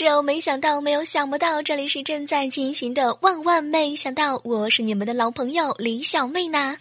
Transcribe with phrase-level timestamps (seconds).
[0.00, 6.74] 这有没想到，没有想不到，这里是正在进行的万万没想到，我是你们的老朋友李小妹呢。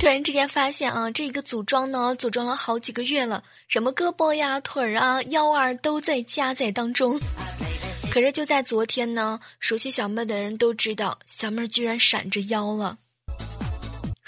[0.00, 7.20] 突然之间发现啊，这个组装呢，组装了好几个月了，什么胳膊呀、腿儿啊、腰啊，都在加载当中。
[8.10, 12.96] 可是就在昨天呢，熟悉小妹的人都知道，小妹居然闪着腰了。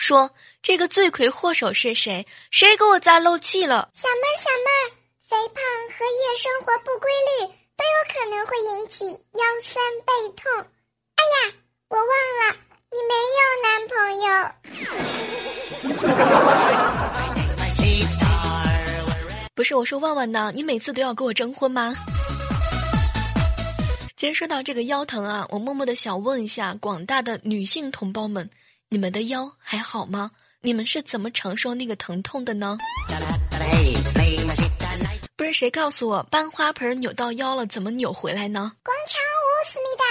[0.05, 2.27] 说这个罪魁祸首是谁？
[2.51, 3.89] 谁给我栽漏气了？
[3.95, 5.65] 小妹儿，小妹儿，肥胖
[5.97, 10.53] 和夜生活不规律都有可能会引起腰酸背痛。
[11.17, 11.55] 哎呀，
[11.89, 12.07] 我忘
[12.39, 12.55] 了，
[12.93, 14.29] 你没有男朋友。
[19.55, 21.95] 不是我说万万呢，你每次都要跟我征婚吗？
[24.19, 28.51] 其实说到这个腰疼啊，我默默的想问一下广大的女性同胞们。
[28.95, 30.31] 你们的腰还好吗？
[30.61, 32.79] 你们是怎么承受那个疼痛的呢？
[35.35, 38.71] 不是谁告诉我搬花盆扭到腰了，怎么扭回来呢？
[38.85, 40.07] 广场舞，思密达。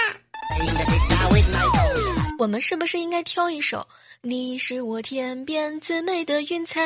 [2.38, 3.78] 我们是不是应该挑一首
[4.20, 6.82] 《你是我天边最美的云彩》，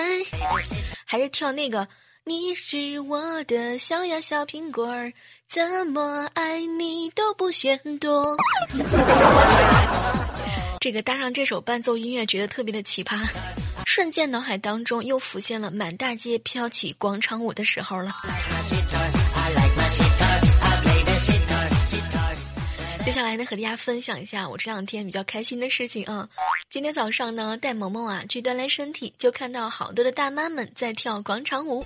[1.04, 1.80] 还是跳那个
[2.22, 5.06] 《你是我的小呀小苹果儿》，
[5.48, 8.36] 怎么爱你都不嫌多。
[10.80, 13.26] 这个搭上这首伴奏音乐，觉得特别的奇葩，
[13.84, 18.12] 瞬间脑海当中又浮现了满大街飘起广场舞的时候了。
[23.04, 26.28] 接下来呢，和大家分享一下我这两天比较开心的事情啊。
[26.70, 31.84] 今天早上呢，带萌萌啊去锻炼身体，就看到好多的大妈们在跳广场舞，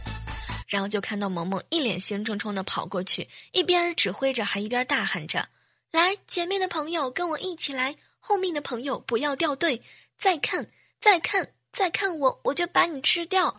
[0.69, 5.49] 然后就看到萌萌一脸兴冲冲的跑过去，一边指挥着，还一边大喊着
[5.93, 9.83] ：“来，前面的朋友跟我一起来。”后面的朋友不要掉队，
[10.17, 10.65] 再看，
[11.01, 13.53] 再看，再看我，我就把你吃掉。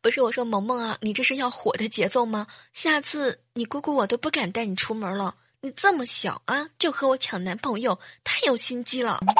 [0.00, 2.46] 不是我说萌萌啊，你这是要火的节奏吗？
[2.72, 5.34] 下次你姑姑我都不敢带你出门了。
[5.60, 9.20] 你这么小啊，就和我抢男朋友，太有心机了。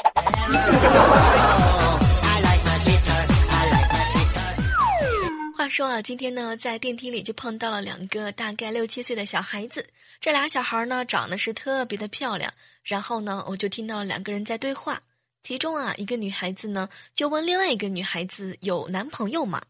[5.65, 9.89] 话说啊，今天呢，在电梯里就碰到了两个大概六七岁的小孩子。
[10.21, 12.53] 这俩小孩呢，长得是特别的漂亮。
[12.83, 15.01] 然后呢，我就听到了两个人在对话。
[15.43, 19.63] 其中啊，一个女孩子呢，就问另外一个女孩子有男朋友吗？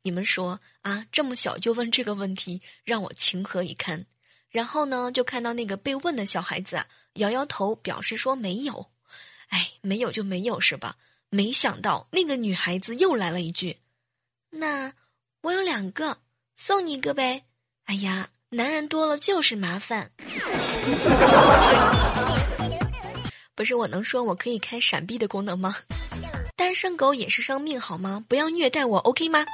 [0.00, 4.06] 你们说啊，这么小就问这个问题，让我情何以堪？
[4.48, 6.86] 然后呢，就看到那个被问的小孩子啊，
[7.16, 8.86] 摇摇头，表示说没有。
[9.48, 10.96] 哎，没有就没有是吧？
[11.28, 13.76] 没想到那个女孩子又来了一句
[14.48, 14.94] ：“那。”
[15.42, 16.18] 我有两个，
[16.56, 17.42] 送你一个呗。
[17.86, 20.12] 哎呀，男人多了就是麻烦。
[23.56, 25.74] 不是我能说我可以开闪避的功能吗？
[26.54, 28.24] 单身狗也是生命好吗？
[28.28, 29.44] 不要虐待我，OK 吗？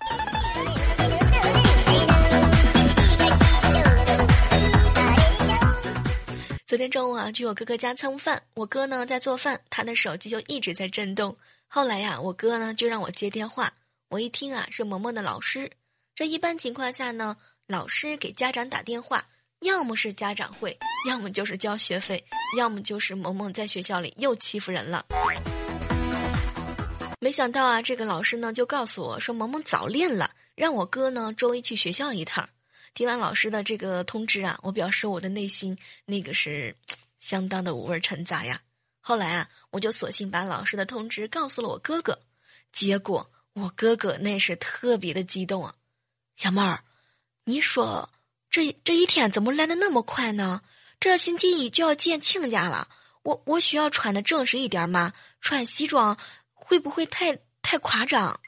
[6.67, 11.35] 昨天中午啊，去我哥哥家蹭饭，我哥呢在做饭，他的手机就一直在震动。
[11.67, 13.73] 后来呀，我哥呢就让我接电话。
[14.11, 15.71] 我一听啊，是萌萌的老师。
[16.15, 17.37] 这一般情况下呢，
[17.67, 19.29] 老师给家长打电话，
[19.61, 22.25] 要么是家长会，要么就是交学费，
[22.57, 25.05] 要么就是萌萌在学校里又欺负人了。
[27.21, 32.49] 没想到啊，这个老师呢就告诉我说，萌萌早恋了，让我哥呢周一去学校一趟。
[32.95, 35.77] 听完老师的这个通知啊，我表示我的内心
[36.07, 36.75] 那个是
[37.21, 38.63] 相当的五味陈杂呀。
[39.01, 42.19] 后来啊，我就索性把老师的通知告诉了我哥哥，
[42.73, 43.31] 结果。
[43.61, 45.75] 我哥哥那是特别的激动啊，
[46.37, 46.85] 小妹儿，
[47.45, 48.09] 你说
[48.49, 50.63] 这这一天怎么来的那么快呢？
[51.01, 52.87] 这星期一就要见亲家了，
[53.25, 55.13] 我我需要穿的正式一点吗？
[55.41, 56.17] 穿西装
[56.53, 58.39] 会不会太太夸张？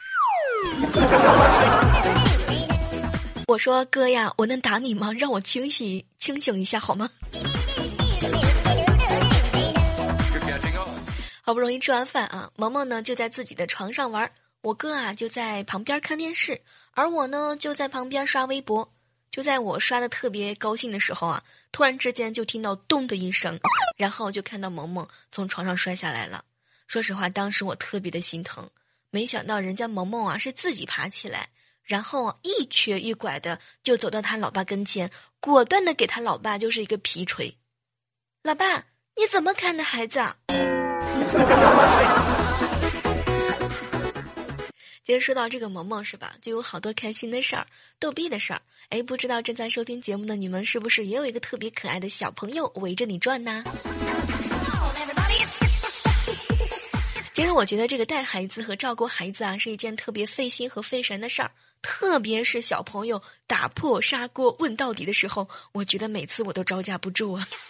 [3.48, 5.12] 我说哥呀，我能打你吗？
[5.12, 7.10] 让我清醒清醒一下好吗？
[11.42, 14.30] 好不容易吃完饭啊，萌萌呢就在自己的床上玩。
[14.62, 16.60] 我哥啊就在旁边看电视，
[16.92, 18.92] 而我呢就在旁边刷微博。
[19.30, 23.58] 就在我刷的特别高兴的时候啊，突然之间就听到咚的一声，
[23.96, 26.44] 然后就看到萌萌从床上摔下来了。
[26.88, 28.68] 说实话，当时我特别的心疼，
[29.10, 31.48] 没想到人家萌萌啊是自己爬起来，
[31.84, 35.08] 然后一瘸一拐的就走到他老爸跟前，
[35.38, 37.56] 果断的给他老爸就是一个皮锤。
[38.42, 40.20] 老爸，你怎么看的孩子？
[45.10, 47.66] 其实说到这个萌萌是吧，就有好多开心的事儿、
[47.98, 48.62] 逗逼的事儿。
[48.90, 53.64] 哎，不知道正在收听节目的你们是不是也有一个特别可爱的小朋友围着你转呢？
[57.34, 61.50] 其实我觉得这个带孩子和照顾孩子啊，是一件特别费心和费神的事儿。
[61.82, 67.48] 特别是小朋友打破砂锅问到底的时候，我觉得每次我都招架不住啊。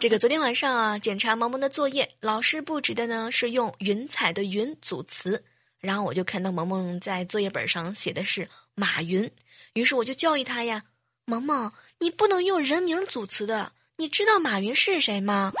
[0.00, 5.42] 这个昨天晚上啊，检查萌萌的作业，老师布置的呢是用云彩的云组词，
[5.80, 9.28] 然后我就看到萌萌在作业本上写的是马云，
[9.72, 10.84] 于是我就教育他呀，
[11.24, 15.52] 萌萌，你不能用人名组词的，你知道马云是谁吗？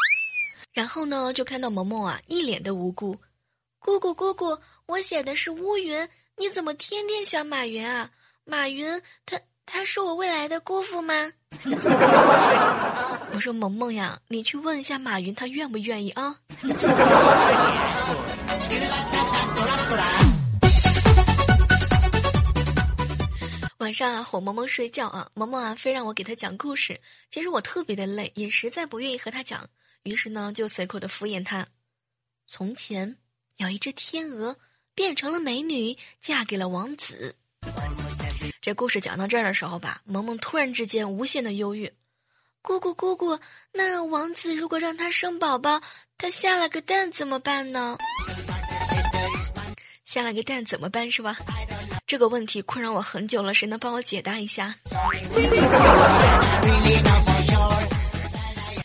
[0.72, 3.18] 然后呢，就看到萌萌啊一脸的无辜，
[3.80, 4.56] 姑姑姑姑，
[4.86, 8.08] 我写的是乌云，你怎么天天想马云啊？
[8.44, 9.40] 马云他。
[9.70, 11.30] 他是我未来的姑父吗？
[13.38, 16.34] 我说萌萌呀，你去问一下马云，他愿不愿意啊？
[23.78, 27.00] 晚上啊，哄萌萌睡觉啊，萌萌啊，非让我给他讲故事。
[27.30, 29.70] 其实我特别的累，也实在不愿意和他讲，
[30.02, 31.64] 于是呢，就随口的敷衍他。
[32.48, 33.16] 从前
[33.58, 34.56] 有一只天鹅，
[34.96, 37.36] 变成了美女，嫁给了王子。
[38.60, 41.92] 这故事讲到这儿的时候吧，萌萌突然之间无限的忧郁。
[42.62, 43.38] 姑姑姑姑，
[43.72, 45.80] 那王子如果让他生宝宝，
[46.18, 47.96] 他下了个蛋怎么办呢？
[50.04, 51.36] 下了个蛋怎么办是吧？
[52.06, 54.74] 这个问题困扰我很久了，谁能帮我解答一下？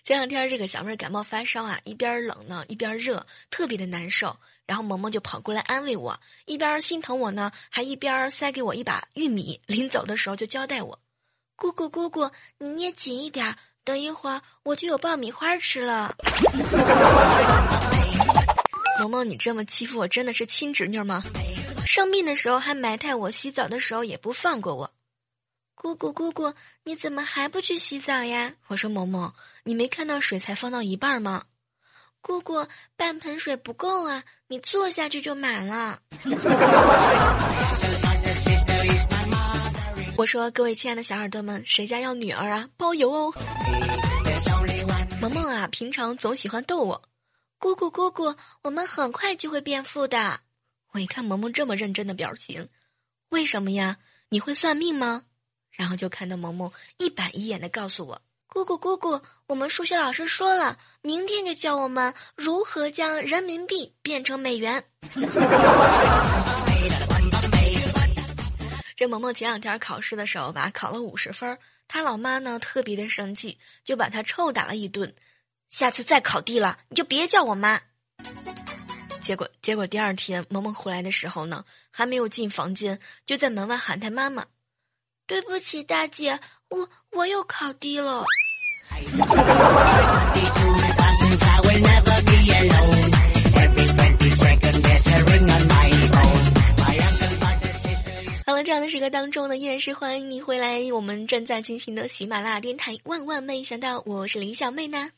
[0.04, 4.36] 前两天这个小妹感冒发烧啊，一边冷呢一边热，特别的难受。
[4.66, 9.60] 然后萌萌就跑过来安慰我，一边心疼我呢，还一边塞给我一把玉米。
[9.66, 10.98] 临走的时候就交代我
[11.55, 16.15] ：“姑姑姑姑，你捏紧一点，等一会儿我就有爆米花吃了。
[19.00, 21.21] ”萌萌，你这么欺负我，真的是亲侄女吗？
[21.85, 24.91] 生病的时候还埋汰我，洗澡的时候也不放过我。
[25.75, 26.53] 姑姑姑姑，
[26.83, 28.53] 你怎么还不去洗澡呀？
[28.67, 29.33] 我说萌萌，
[29.63, 31.44] 你没看到水才放到一半吗？
[32.21, 32.65] 姑姑，
[32.95, 36.00] 半盆水不够啊，你坐下去就满了。
[40.15, 42.69] 我说，各位亲爱的小耳朵们，谁家要女儿啊？
[42.77, 43.33] 包邮哦。
[45.19, 47.01] 萌萌啊，平常总喜欢逗我。
[47.57, 50.42] 姑姑姑姑，我们很快就会变富的。
[50.92, 52.69] 我一看萌萌这么认真的表情，
[53.30, 53.98] 为什么呀？
[54.30, 55.24] 你会算命吗？
[55.71, 58.21] 然后就看到萌萌一板一眼的告诉我。
[58.45, 64.83] 姑姑姑姑，我们数学老师说了，明天就教我们如何将人民币变成美元。
[69.03, 71.59] 这萌萌前两天考试的时候吧，考了五十分，
[71.89, 75.13] 他老妈呢特别的生气，就把他臭打了一顿。
[75.69, 77.81] 下次再考低了，你就别叫我妈。
[79.19, 84.45] 结果结果第二天萌萌回来的时候呢，还没有进房间，就在门外喊他妈妈
[85.27, 88.24] ：“对不起，大姐，我我又考低了。
[98.63, 100.79] ”这样的时刻当中呢，依然是欢迎你回来。
[100.93, 105.10] 我们正在进行的喜马拉雅电台，万万没想到，我是林小妹呢。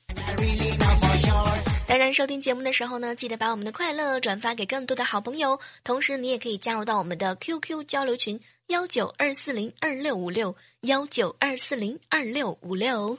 [1.88, 5.60] 当然，收听节目的时候呢，记得把我们的快乐转发给更多的好朋友。
[5.84, 13.16] 同时，你也可以加入到我们的 QQ 交流群幺九二四零二六五六幺九二四零二六五六。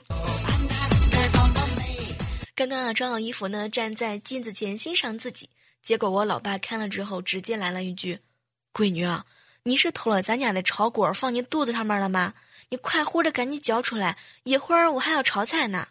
[2.53, 5.49] 刚刚啊，穿好衣服呢，站在镜子前欣赏自己。
[5.81, 8.19] 结果我老爸看了之后，直接来了一句
[8.73, 9.25] ：“闺女啊，
[9.67, 12.33] 你是偷了咱家的炒锅放你肚子上面了吗？
[12.69, 15.85] 你快活着赶紧交出来，一会儿我还要炒菜呢。”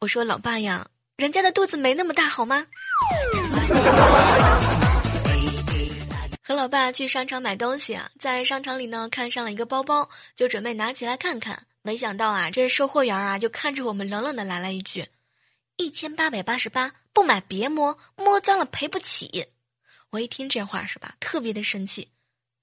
[0.00, 0.86] 我说：“老爸呀，
[1.16, 2.66] 人家的肚子没那么大，好吗？”
[6.42, 11.62] 和老爸去商场买东西啊，在商场里呢，看上了一个包包，就准备拿起来看看。
[11.80, 15.06] 没想到啊，这售货员啊就看着我们冷冷的来了一句
[15.78, 19.46] ：“一千八百八十八，不买别摸，摸脏了赔不起。”
[20.12, 22.06] 我一听这话是吧，特别的生气。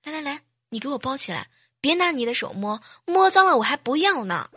[0.03, 1.47] 来来来，你给我包起来，
[1.81, 4.47] 别拿你的手摸，摸脏了我还不要呢。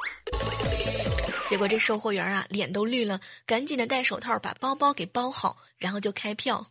[1.48, 6.66] 结果这售货员啊脸都绿了，赶紧的戴手套把包包给包好，然后就开票。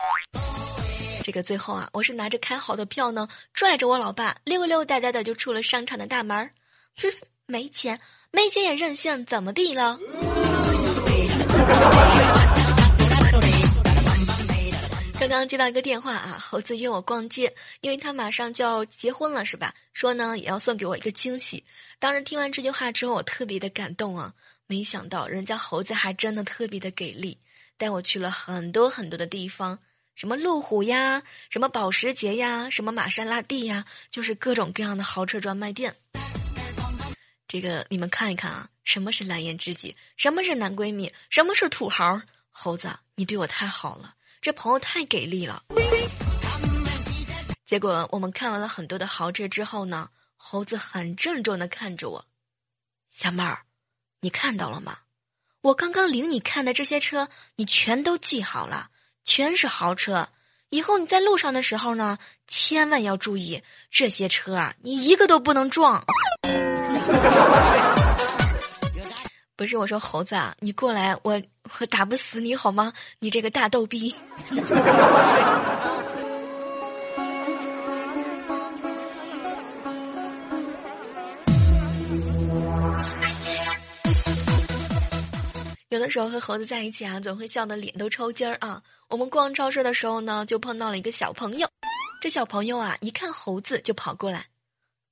[1.24, 6.52] 这个最后啊，我是拿着开好的票呢，拽着我老爸溜溜达达的就出了商场的大门。
[6.98, 7.12] 哼，
[7.48, 8.00] 没钱，
[8.30, 9.98] 没钱也任性，怎么地了？
[15.22, 19.76] 刚刚接到一个电话啊，猴子约我逛街，因为他马上就要结婚了，是吧？
[19.94, 21.64] 说呢也要送给我一个惊喜。
[22.00, 24.34] 当时听完这句话之后，我特别的感动啊！
[24.66, 27.38] 没想到人家猴子还真的特别的给力，
[27.78, 29.78] 带我去了很多很多的地方，
[30.16, 35.96] 什么路虎呀，什么保时捷呀，什么玛莎拉蒂呀，就是各种各样的豪车专卖店。
[37.48, 42.20] 这个你们看一看啊，什么是蓝颜知己，什么是男闺蜜，什么是土豪？
[42.50, 44.16] 猴子，你对我太好了。
[44.42, 45.62] 这朋友太给力了。
[47.64, 52.26] 结果我们看完了很多的豪车之后呢，猴子很郑重的看着我，
[53.12, 53.60] 小妹儿，
[54.22, 54.98] 你看到了吗？
[55.62, 58.90] 我刚刚领你看的这些车，你全都记好了，
[59.24, 60.30] 全是豪车。
[60.72, 62.18] 以后你在路上的时候呢，
[62.48, 66.04] 千万要注意这些车啊，你一个都不能撞。
[69.62, 71.40] 不是我说猴子啊，你过来，我
[71.80, 72.92] 我打不死你好吗？
[73.20, 74.16] 你这个大逗逼。
[85.90, 88.82] 有的时候和猴子在一起啊，总会笑得脸都抽筋儿啊。
[89.10, 91.70] 我们逛超市的时候呢，就碰到了一个小朋友，
[92.20, 94.48] 这小朋友啊，一看猴子就跑过来，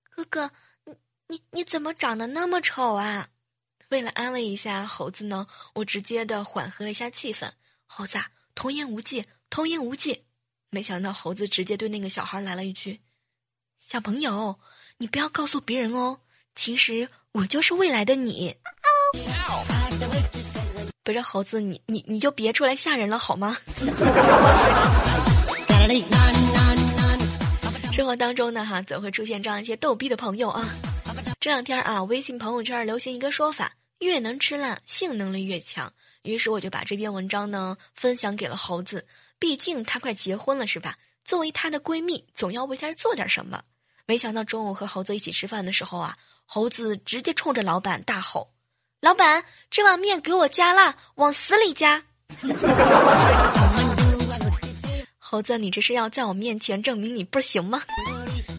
[0.10, 0.50] 哥哥，
[0.86, 0.96] 你
[1.28, 3.28] 你你怎么长得那么丑啊？
[3.90, 7.50] 为了安慰一下猴子呢，我直接的缓和了一下气氛。
[7.88, 8.20] 猴子，
[8.54, 10.26] 童言无忌，童言无忌。
[10.70, 13.02] 没想到猴子直接对那个小孩来了一句
[13.82, 14.60] ：“小朋友，
[15.00, 16.20] 你不要告诉别人哦，
[16.54, 18.56] 其实我就是未来的你。”
[21.04, 23.58] 不是猴子，你你你就别出来吓人了好吗？
[27.92, 30.64] 生活当中呢，哈，总会出现这样一些逗逼的朋友啊。
[31.40, 33.74] 这两天啊，微信朋友圈流行一个说法。
[34.00, 35.94] 越能吃辣，性能力越强。
[36.24, 39.08] 于是我就把这篇文章呢分享给了猴子，
[39.40, 40.98] 毕竟他快结婚了，是吧？
[41.24, 43.62] 作为她的闺蜜，总要为他做点什么。
[44.06, 48.52] 没想到中午和猴子一起吃饭的时候啊，猴子直接冲着老板大吼
[49.00, 52.04] ：“老板，这碗面给我加辣，往死里加！”
[55.20, 57.84] 猴子，你这是要在我面前证明你不行吗？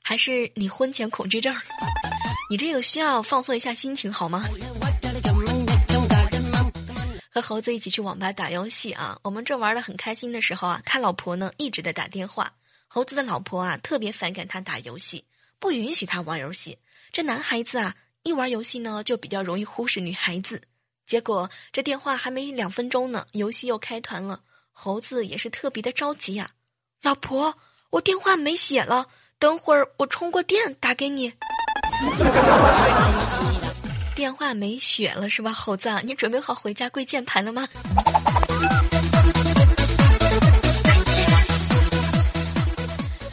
[0.05, 1.55] 还是你婚前恐惧症？
[2.49, 4.45] 你这个需要放松一下心情好吗？
[7.41, 12.53] 猴子一起去网吧打游戏啊，我们正玩的很开心的时候啊，他老婆呢一直在打电话。
[12.89, 15.25] 猴子的老婆啊特别反感他打游戏，
[15.59, 16.79] 不允许他玩游戏。
[17.13, 20.63] 这男孩子啊一玩游戏呢就比较容易忽视女孩子。
[21.07, 24.41] 结果这电话还没两分钟呢，游戏又开团了。
[24.73, 26.51] 猴子也是特别的着急呀，
[27.03, 27.59] 老婆，
[27.91, 31.33] 我电话没血了，等会儿我充过电打给你。
[34.15, 35.89] 电话没血了是吧，猴子？
[36.05, 37.67] 你准备好回家跪键盘了吗？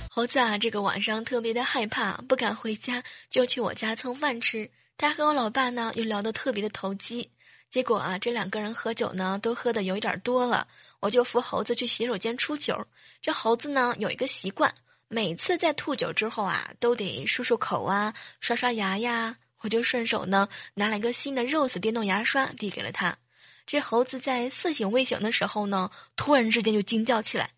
[0.09, 4.69] 猴子啊，这个晚上特别的害怕，不敢回家，就去我家蹭饭吃。
[4.97, 7.29] 他和我老爸呢，又聊得特别的投机。
[7.69, 10.67] 结果啊，这两个人喝酒呢，都喝的有一点多了。
[11.01, 12.87] 我就扶猴子去洗手间出酒。
[13.21, 14.73] 这猴子呢，有一个习惯，
[15.09, 19.35] 每次在吐酒之后啊，都得漱漱口啊，刷刷牙呀。
[19.61, 23.17] 我就顺手呢拿了一个新的 Rose 电动牙刷递给了他。
[23.65, 27.49] 这猴子在似醒未醒的时候呢，突然之间就惊叫起来：“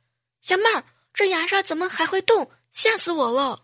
[0.41, 2.49] 小妹儿，这牙刷怎么还会动？
[2.73, 3.61] 吓死我了！”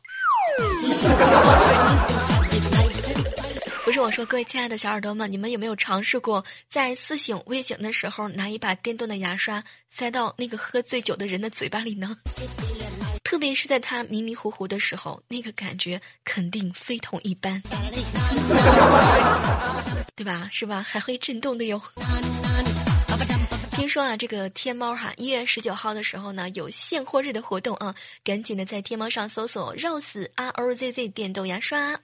[3.83, 12.17] 不是我说，各位亲爱的小耳朵们，你们有没有尝试过在似醒未醒的时候拿一把电动的牙刷塞到那个喝醉酒的人的嘴巴里呢？
[13.25, 17.61] 特别是在他迷迷糊糊的时候，那个感觉肯定非同一般，
[20.15, 20.47] 对吧？
[20.51, 20.81] 是吧？
[20.87, 21.81] 还会震动的哟。
[23.71, 31.99] 听说啊，这个天猫哈，一月十九号的时候呢，有现货日的活动啊，赶紧的在天猫上搜索 Rose R O Z Z 电动牙刷，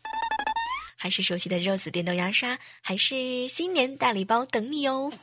[0.97, 5.13] 还是熟悉的 Rose 电动牙刷，还是新年大礼包等你哟。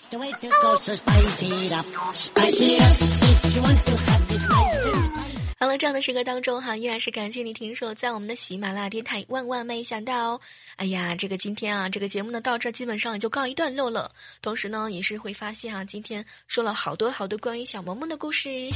[5.60, 9.24] 好了，这样的时刻当中哈，依然是感谢你停手在我们的喜马拉雅电台。
[9.26, 10.40] 万万没想到，
[10.76, 14.12] 哎呀，这个今天啊，这个节目呢到这基本上也就告一段落了。
[14.40, 18.70] 同时呢，也是会发现啊，今天说了好多好多关于小萌萌的故事。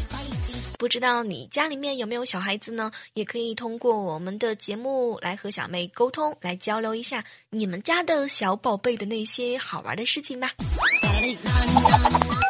[0.77, 2.91] 不知道你家里面有没有小孩子呢？
[3.15, 10.51] 也可以通过我们的节目来和小妹沟通，来交流一下你们家的小宝贝的那些好玩的事情吧。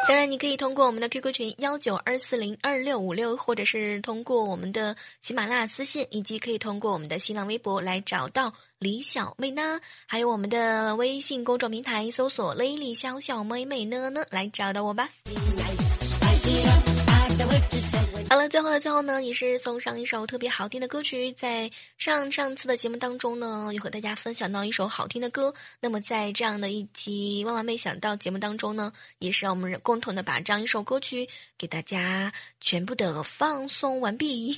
[0.05, 9.79] 当然，你可以通过我们的 QQ 群幺九二四零二六五六，或者是通过我们的喜马拉雅私信，以及可以通过我们的新浪微博来找到李小妹呢。
[10.05, 15.09] 还有我们的微信公众平台搜索“雷李小小妹妹呢呢”来找到我吧。
[18.29, 21.31] 好了，最后的最后呢，也是送上一首特别好听的歌曲。
[21.33, 25.53] 在上上次的节目当中呢，有和大家分享到一首好听的歌。
[25.79, 34.55] 那么在这样的一期万万没想到节目当中呢，也是让我们共同的把这样一首歌曲给大家全部的放送完毕。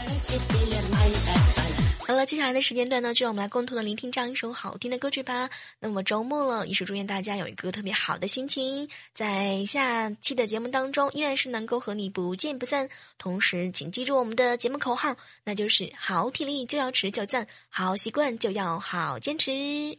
[2.07, 5.49] 好了，接下来的时间段呢，就让我们来共同的聆听这样一首好听的歌曲吧。
[5.79, 12.87] 那么周末了，也是祝愿大家有一个特别好的心情，在下期的节目当中，依然是能够和你不见不散。
[13.17, 19.97] 同时，请记住我们的节目口号，那就是好体力就要持久战，好习惯就要好坚持。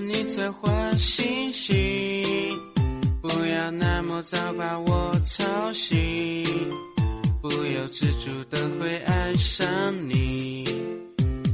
[0.00, 1.76] 你在画星星，
[3.20, 6.44] 不要那么早把我吵醒，
[7.42, 9.66] 不由自主的会爱上
[10.08, 10.64] 你，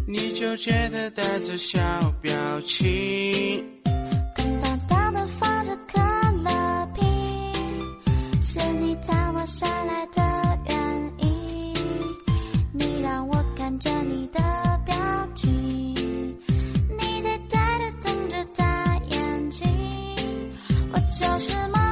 [0.07, 1.79] 你就觉得带着小
[2.21, 2.33] 表
[2.63, 3.65] 情。
[4.37, 6.01] 空荡荡的放着可
[6.43, 7.05] 乐瓶，
[8.43, 10.23] 是你探我下来的
[21.17, 21.84] 就是梦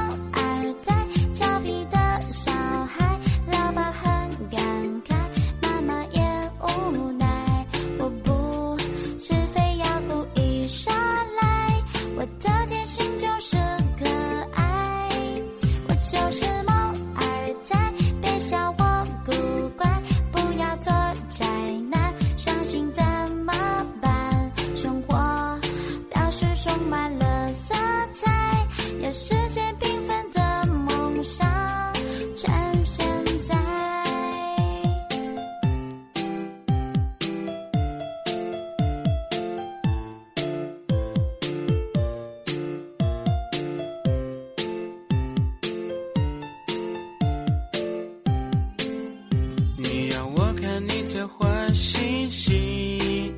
[51.73, 53.33] 星星，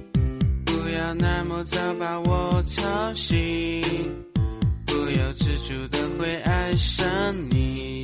[0.66, 3.82] 不要那么早把我吵醒。
[4.86, 7.06] 不由自主的会爱上
[7.50, 8.04] 你，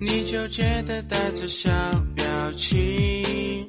[0.00, 1.70] 你就觉得带着小
[2.14, 2.24] 表
[2.56, 3.63] 情。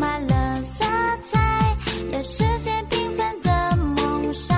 [0.00, 0.82] 满了色
[1.22, 1.76] 彩，
[2.10, 4.56] 要实现缤纷的梦想。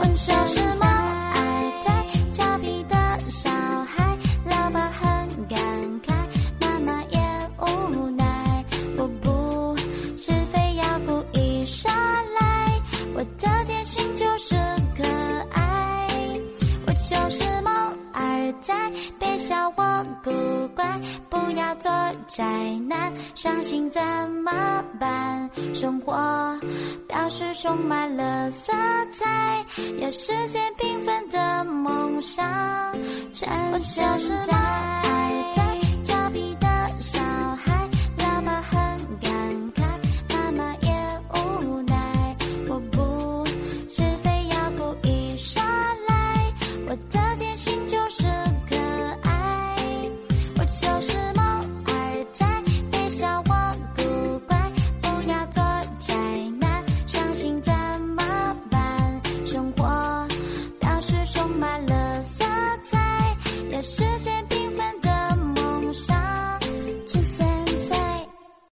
[0.00, 1.92] 我就是猫耳仔，
[2.32, 2.96] 调皮的
[3.28, 5.58] 小孩，老爸很感
[6.06, 6.14] 慨，
[6.60, 7.18] 妈妈也
[7.58, 8.64] 无奈。
[8.96, 9.76] 我不
[10.16, 12.80] 是非要故意耍赖，
[13.14, 14.54] 我的天性就是
[14.96, 15.02] 可
[15.50, 16.06] 爱。
[16.86, 17.72] 我就是猫
[18.14, 18.72] 耳仔，
[19.18, 20.30] 别笑我古
[20.76, 21.90] 怪，不要做
[22.28, 22.44] 宅
[22.88, 24.11] 男，伤心在。
[27.42, 28.72] 是充满了色
[29.10, 29.64] 彩，
[29.98, 32.44] 要实现缤纷的梦想，
[33.32, 33.48] 趁
[33.80, 34.04] 现
[34.46, 35.01] 在。